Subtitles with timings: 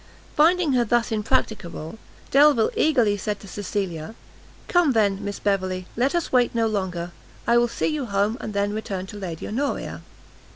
[0.35, 1.99] Finding her thus impracticable,
[2.31, 4.15] Delvile eagerly said to Cecilia,
[4.67, 7.11] "Come then, Miss Beverley, let us wait no longer;
[7.45, 10.01] I will see you home, and then return to Lady Honoria."